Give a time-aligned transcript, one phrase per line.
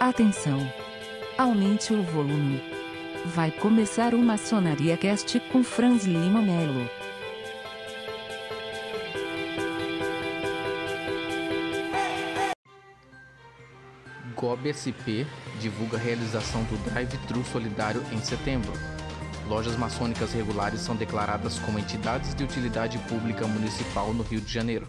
[0.00, 0.60] Atenção!
[1.36, 2.62] Aumente o volume.
[3.34, 6.88] Vai começar o Maçonaria Cast com Franz Lima Melo.
[14.36, 15.26] GOB SP
[15.60, 18.72] divulga a realização do Drive-Thru Solidário em setembro.
[19.48, 24.86] Lojas maçônicas regulares são declaradas como entidades de utilidade pública municipal no Rio de Janeiro.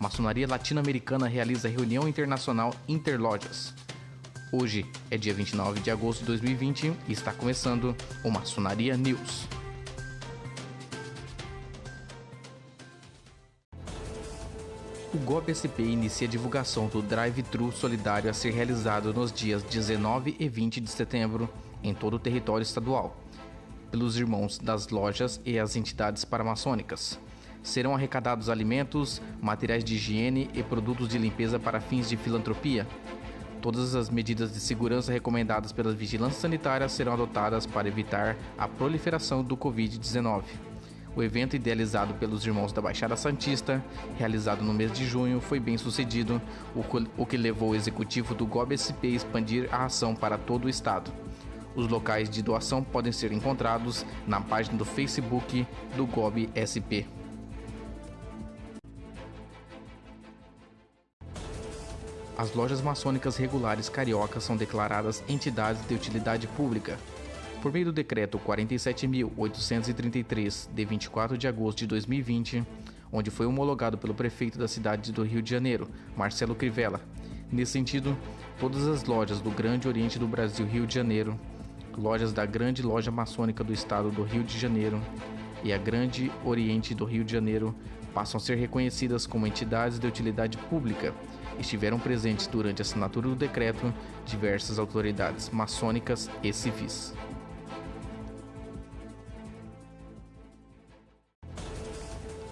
[0.00, 3.83] Maçonaria Latino-Americana realiza reunião internacional Interlojas.
[4.56, 9.48] Hoje é dia 29 de agosto de 2020 e está começando o Maçonaria News.
[15.12, 20.36] O GOB SP inicia a divulgação do Drive-Thru Solidário a ser realizado nos dias 19
[20.38, 21.50] e 20 de setembro
[21.82, 23.16] em todo o território estadual,
[23.90, 27.18] pelos irmãos das lojas e as entidades paramaçônicas.
[27.60, 32.86] Serão arrecadados alimentos, materiais de higiene e produtos de limpeza para fins de filantropia.
[33.64, 39.42] Todas as medidas de segurança recomendadas pela vigilância sanitária serão adotadas para evitar a proliferação
[39.42, 40.42] do Covid-19.
[41.16, 43.82] O evento, idealizado pelos irmãos da Baixada Santista,
[44.18, 46.42] realizado no mês de junho, foi bem sucedido,
[47.16, 51.10] o que levou o executivo do GOB-SP a expandir a ação para todo o estado.
[51.74, 57.06] Os locais de doação podem ser encontrados na página do Facebook do GOB-SP.
[62.36, 66.98] As lojas maçônicas regulares cariocas são declaradas entidades de utilidade pública,
[67.62, 72.66] por meio do decreto 47.833, de 24 de agosto de 2020,
[73.12, 77.00] onde foi homologado pelo prefeito da cidade do Rio de Janeiro, Marcelo Crivella.
[77.52, 78.18] Nesse sentido,
[78.58, 81.38] todas as lojas do Grande Oriente do Brasil, Rio de Janeiro,
[81.96, 85.00] lojas da Grande Loja Maçônica do Estado do Rio de Janeiro
[85.64, 87.74] e a Grande Oriente do Rio de Janeiro
[88.12, 91.12] passam a ser reconhecidas como entidades de utilidade pública.
[91.58, 93.92] Estiveram presentes durante a assinatura do decreto
[94.24, 97.14] diversas autoridades maçônicas e civis.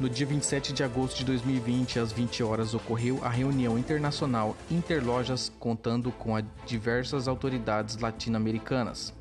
[0.01, 5.53] No dia 27 de agosto de 2020, às 20 horas, ocorreu a reunião internacional Interlojas,
[5.61, 9.15] contando com diversas autoridades latino-americanas.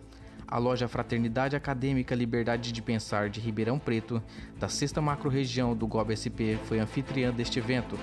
[0.52, 4.22] A loja Fraternidade Acadêmica Liberdade de Pensar de Ribeirão Preto,
[4.60, 7.98] da sexta macro-região do GOB-SP, foi anfitriã deste evento,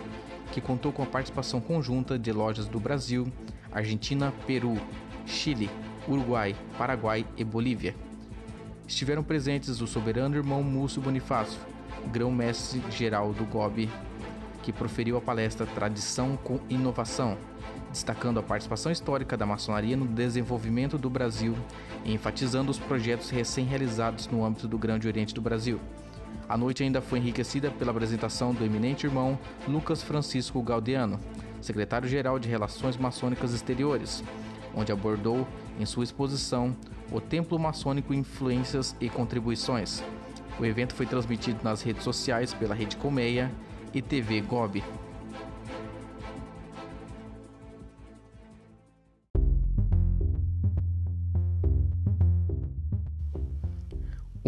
[0.50, 3.30] que contou com a participação conjunta de lojas do Brasil,
[3.70, 4.78] Argentina, Peru,
[5.26, 5.68] Chile,
[6.08, 7.94] Uruguai, Paraguai e Bolívia.
[8.86, 11.60] Estiveram presentes o soberano irmão Múcio Bonifácio,
[12.10, 13.90] grão-mestre geral do GOB,
[14.62, 17.36] que proferiu a palestra Tradição com Inovação,
[17.90, 21.56] destacando a participação histórica da maçonaria no desenvolvimento do Brasil
[22.04, 25.80] e enfatizando os projetos recém-realizados no âmbito do Grande Oriente do Brasil.
[26.48, 31.20] A noite ainda foi enriquecida pela apresentação do eminente irmão Lucas Francisco Galdeano,
[31.60, 34.22] secretário-geral de Relações Maçônicas Exteriores,
[34.74, 35.46] onde abordou
[35.78, 36.76] em sua exposição
[37.10, 40.02] o Templo Maçônico Influências e Contribuições,
[40.58, 43.50] o evento foi transmitido nas redes sociais pela Rede Colmeia
[43.94, 44.82] e TV Gob.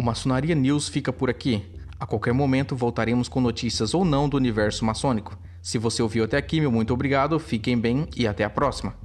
[0.01, 1.63] O Maçonaria News fica por aqui.
[1.99, 5.37] A qualquer momento voltaremos com notícias ou não do universo maçônico.
[5.61, 8.95] Se você ouviu até aqui, meu muito obrigado, fiquem bem e até a próxima.